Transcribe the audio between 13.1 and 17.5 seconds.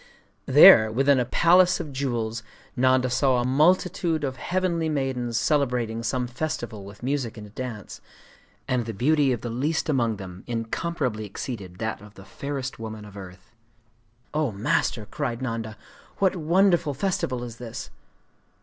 earth. 'O Master,' cried Nanda, 'what wonderful festival